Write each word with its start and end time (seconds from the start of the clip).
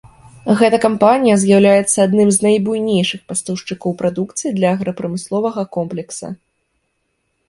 Гэтая 0.59 0.77
кампанія 0.85 1.33
з'яўляецца 1.41 1.97
адным 2.07 2.31
з 2.37 2.45
найбуйнейшых 2.45 3.21
пастаўшчыкоў 3.31 3.91
прадукцыі 3.99 4.55
для 4.57 4.67
аграпрамысловага 4.79 5.65
комплекса. 5.79 6.27